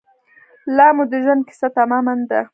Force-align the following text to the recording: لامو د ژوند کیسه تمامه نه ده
لامو 0.75 1.03
د 1.11 1.13
ژوند 1.23 1.41
کیسه 1.49 1.67
تمامه 1.77 2.13
نه 2.19 2.25
ده 2.29 2.41